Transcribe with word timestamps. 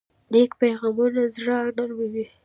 نیک 0.31 0.51
پیغامونه 0.61 1.21
زړونه 1.35 1.69
نرموي. 1.77 2.25